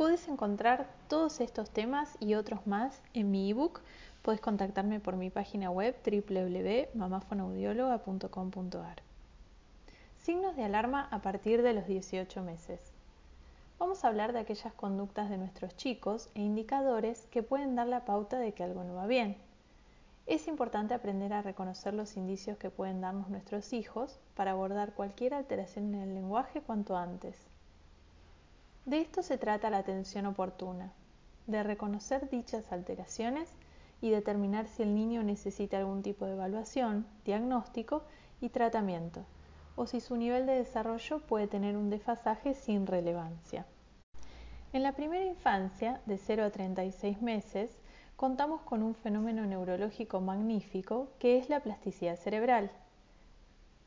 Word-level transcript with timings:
Puedes 0.00 0.24
encontrar 0.28 0.88
todos 1.08 1.42
estos 1.42 1.68
temas 1.68 2.16
y 2.20 2.32
otros 2.32 2.66
más 2.66 3.02
en 3.12 3.30
mi 3.30 3.50
ebook. 3.50 3.82
Puedes 4.22 4.40
contactarme 4.40 4.98
por 4.98 5.16
mi 5.16 5.28
página 5.28 5.70
web 5.70 5.94
www.mamafonaudióloga.com.ar. 6.02 9.02
Signos 10.16 10.56
de 10.56 10.64
alarma 10.64 11.06
a 11.10 11.20
partir 11.20 11.60
de 11.60 11.74
los 11.74 11.86
18 11.86 12.42
meses. 12.42 12.94
Vamos 13.78 14.02
a 14.02 14.08
hablar 14.08 14.32
de 14.32 14.38
aquellas 14.38 14.72
conductas 14.72 15.28
de 15.28 15.36
nuestros 15.36 15.76
chicos 15.76 16.30
e 16.34 16.40
indicadores 16.40 17.26
que 17.30 17.42
pueden 17.42 17.76
dar 17.76 17.86
la 17.86 18.06
pauta 18.06 18.38
de 18.38 18.52
que 18.52 18.64
algo 18.64 18.82
no 18.84 18.94
va 18.94 19.06
bien. 19.06 19.36
Es 20.24 20.48
importante 20.48 20.94
aprender 20.94 21.34
a 21.34 21.42
reconocer 21.42 21.92
los 21.92 22.16
indicios 22.16 22.56
que 22.56 22.70
pueden 22.70 23.02
darnos 23.02 23.28
nuestros 23.28 23.74
hijos 23.74 24.18
para 24.34 24.52
abordar 24.52 24.94
cualquier 24.94 25.34
alteración 25.34 25.94
en 25.94 26.00
el 26.00 26.14
lenguaje 26.14 26.62
cuanto 26.62 26.96
antes. 26.96 27.36
De 28.86 29.00
esto 29.00 29.22
se 29.22 29.36
trata 29.36 29.68
la 29.70 29.78
atención 29.78 30.26
oportuna, 30.26 30.92
de 31.46 31.62
reconocer 31.62 32.30
dichas 32.30 32.72
alteraciones 32.72 33.48
y 34.00 34.10
determinar 34.10 34.66
si 34.66 34.82
el 34.82 34.94
niño 34.94 35.22
necesita 35.22 35.78
algún 35.78 36.02
tipo 36.02 36.24
de 36.24 36.32
evaluación, 36.32 37.06
diagnóstico 37.24 38.02
y 38.40 38.48
tratamiento, 38.48 39.26
o 39.76 39.86
si 39.86 40.00
su 40.00 40.16
nivel 40.16 40.46
de 40.46 40.54
desarrollo 40.54 41.20
puede 41.20 41.46
tener 41.46 41.76
un 41.76 41.90
desfasaje 41.90 42.54
sin 42.54 42.86
relevancia. 42.86 43.66
En 44.72 44.82
la 44.82 44.92
primera 44.92 45.24
infancia, 45.24 46.00
de 46.06 46.16
0 46.16 46.44
a 46.44 46.50
36 46.50 47.20
meses, 47.20 47.78
contamos 48.16 48.62
con 48.62 48.82
un 48.82 48.94
fenómeno 48.94 49.44
neurológico 49.44 50.20
magnífico 50.20 51.08
que 51.18 51.38
es 51.38 51.48
la 51.48 51.60
plasticidad 51.60 52.16
cerebral. 52.16 52.70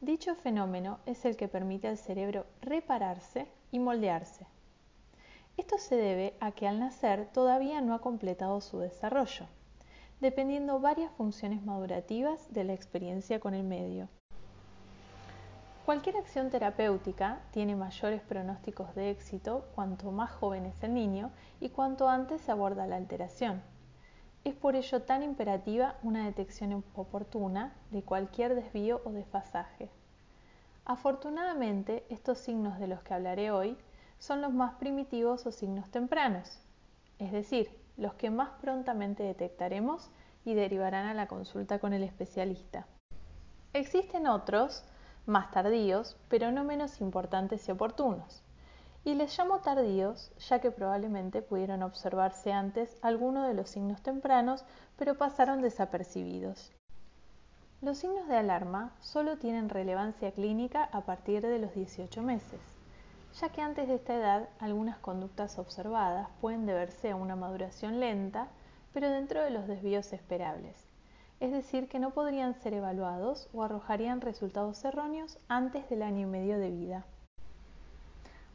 Dicho 0.00 0.34
fenómeno 0.34 0.98
es 1.04 1.24
el 1.24 1.36
que 1.36 1.48
permite 1.48 1.88
al 1.88 1.98
cerebro 1.98 2.46
repararse 2.62 3.48
y 3.70 3.80
moldearse. 3.80 4.46
Esto 5.58 5.76
se 5.76 5.96
debe 5.96 6.36
a 6.38 6.52
que 6.52 6.68
al 6.68 6.78
nacer 6.78 7.26
todavía 7.32 7.80
no 7.80 7.92
ha 7.92 7.98
completado 7.98 8.60
su 8.60 8.78
desarrollo, 8.78 9.46
dependiendo 10.20 10.78
varias 10.78 11.10
funciones 11.12 11.64
madurativas 11.64 12.50
de 12.54 12.62
la 12.62 12.74
experiencia 12.74 13.40
con 13.40 13.54
el 13.54 13.64
medio. 13.64 14.08
Cualquier 15.84 16.16
acción 16.16 16.50
terapéutica 16.50 17.40
tiene 17.50 17.74
mayores 17.74 18.22
pronósticos 18.22 18.94
de 18.94 19.10
éxito 19.10 19.64
cuanto 19.74 20.12
más 20.12 20.30
joven 20.30 20.64
es 20.64 20.80
el 20.84 20.94
niño 20.94 21.32
y 21.60 21.70
cuanto 21.70 22.08
antes 22.08 22.40
se 22.40 22.52
aborda 22.52 22.86
la 22.86 22.94
alteración. 22.94 23.60
Es 24.44 24.54
por 24.54 24.76
ello 24.76 25.02
tan 25.02 25.24
imperativa 25.24 25.96
una 26.04 26.24
detección 26.24 26.84
oportuna 26.94 27.74
de 27.90 28.04
cualquier 28.04 28.54
desvío 28.54 29.02
o 29.04 29.10
desfasaje. 29.10 29.90
Afortunadamente, 30.84 32.04
estos 32.10 32.38
signos 32.38 32.78
de 32.78 32.86
los 32.86 33.02
que 33.02 33.14
hablaré 33.14 33.50
hoy 33.50 33.76
son 34.18 34.42
los 34.42 34.52
más 34.52 34.74
primitivos 34.74 35.46
o 35.46 35.52
signos 35.52 35.90
tempranos, 35.90 36.60
es 37.18 37.32
decir, 37.32 37.70
los 37.96 38.14
que 38.14 38.30
más 38.30 38.50
prontamente 38.60 39.22
detectaremos 39.22 40.10
y 40.44 40.54
derivarán 40.54 41.06
a 41.06 41.14
la 41.14 41.26
consulta 41.26 41.78
con 41.78 41.92
el 41.92 42.02
especialista. 42.02 42.86
Existen 43.72 44.26
otros, 44.26 44.84
más 45.26 45.50
tardíos, 45.50 46.16
pero 46.28 46.50
no 46.50 46.64
menos 46.64 47.00
importantes 47.00 47.68
y 47.68 47.72
oportunos. 47.72 48.42
Y 49.04 49.14
les 49.14 49.36
llamo 49.38 49.60
tardíos 49.60 50.32
ya 50.48 50.60
que 50.60 50.70
probablemente 50.70 51.42
pudieron 51.42 51.82
observarse 51.82 52.52
antes 52.52 52.96
algunos 53.02 53.46
de 53.46 53.54
los 53.54 53.70
signos 53.70 54.02
tempranos, 54.02 54.64
pero 54.96 55.16
pasaron 55.16 55.60
desapercibidos. 55.60 56.72
Los 57.80 57.98
signos 57.98 58.26
de 58.26 58.36
alarma 58.36 58.92
solo 59.00 59.38
tienen 59.38 59.68
relevancia 59.68 60.32
clínica 60.32 60.84
a 60.84 61.02
partir 61.02 61.42
de 61.42 61.58
los 61.58 61.74
18 61.74 62.22
meses 62.22 62.77
ya 63.40 63.50
que 63.50 63.62
antes 63.62 63.86
de 63.86 63.94
esta 63.94 64.16
edad 64.16 64.48
algunas 64.58 64.98
conductas 64.98 65.58
observadas 65.60 66.28
pueden 66.40 66.66
deberse 66.66 67.10
a 67.10 67.16
una 67.16 67.36
maduración 67.36 68.00
lenta, 68.00 68.48
pero 68.92 69.08
dentro 69.10 69.42
de 69.42 69.50
los 69.50 69.68
desvíos 69.68 70.12
esperables, 70.12 70.88
es 71.38 71.52
decir, 71.52 71.88
que 71.88 72.00
no 72.00 72.10
podrían 72.10 72.54
ser 72.54 72.74
evaluados 72.74 73.48
o 73.52 73.62
arrojarían 73.62 74.20
resultados 74.20 74.84
erróneos 74.84 75.38
antes 75.46 75.88
del 75.88 76.02
año 76.02 76.26
y 76.26 76.30
medio 76.30 76.58
de 76.58 76.70
vida. 76.70 77.04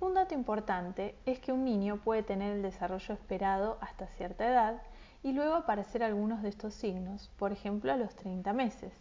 Un 0.00 0.14
dato 0.14 0.34
importante 0.34 1.16
es 1.26 1.40
que 1.40 1.50
un 1.50 1.64
niño 1.64 1.96
puede 2.04 2.22
tener 2.22 2.52
el 2.52 2.62
desarrollo 2.62 3.14
esperado 3.14 3.78
hasta 3.80 4.06
cierta 4.06 4.46
edad 4.46 4.82
y 5.24 5.32
luego 5.32 5.54
aparecer 5.54 6.04
algunos 6.04 6.40
de 6.42 6.50
estos 6.50 6.74
signos, 6.74 7.32
por 7.36 7.50
ejemplo 7.50 7.92
a 7.92 7.96
los 7.96 8.14
30 8.14 8.52
meses, 8.52 8.92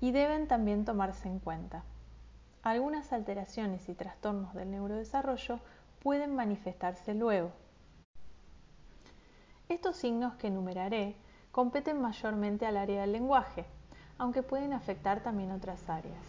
y 0.00 0.10
deben 0.10 0.48
también 0.48 0.84
tomarse 0.84 1.28
en 1.28 1.38
cuenta 1.38 1.84
algunas 2.62 3.12
alteraciones 3.12 3.88
y 3.88 3.94
trastornos 3.94 4.54
del 4.54 4.70
neurodesarrollo 4.70 5.58
pueden 6.00 6.36
manifestarse 6.36 7.12
luego. 7.12 7.50
Estos 9.68 9.96
signos 9.96 10.34
que 10.36 10.46
enumeraré 10.46 11.16
competen 11.50 12.00
mayormente 12.00 12.66
al 12.66 12.76
área 12.76 13.00
del 13.00 13.12
lenguaje, 13.12 13.64
aunque 14.16 14.44
pueden 14.44 14.72
afectar 14.72 15.22
también 15.22 15.50
otras 15.50 15.88
áreas. 15.88 16.24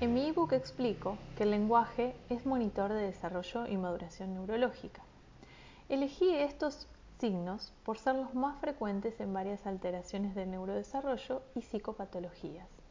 En 0.00 0.12
mi 0.12 0.26
ebook 0.26 0.52
explico 0.52 1.16
que 1.36 1.44
el 1.44 1.52
lenguaje 1.52 2.14
es 2.28 2.44
monitor 2.44 2.92
de 2.92 3.02
desarrollo 3.02 3.66
y 3.66 3.78
maduración 3.78 4.34
neurológica. 4.34 5.02
Elegí 5.88 6.34
estos 6.34 6.86
signos 7.18 7.72
por 7.84 7.96
ser 7.96 8.16
los 8.16 8.34
más 8.34 8.58
frecuentes 8.60 9.18
en 9.20 9.32
varias 9.32 9.66
alteraciones 9.66 10.34
del 10.34 10.50
neurodesarrollo 10.50 11.42
y 11.54 11.62
psicopatologías 11.62 12.83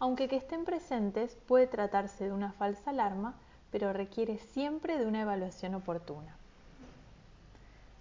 aunque 0.00 0.28
que 0.28 0.36
estén 0.36 0.64
presentes 0.64 1.36
puede 1.46 1.66
tratarse 1.66 2.24
de 2.24 2.32
una 2.32 2.52
falsa 2.52 2.90
alarma, 2.90 3.36
pero 3.70 3.92
requiere 3.92 4.38
siempre 4.38 4.98
de 4.98 5.06
una 5.06 5.22
evaluación 5.22 5.74
oportuna. 5.74 6.36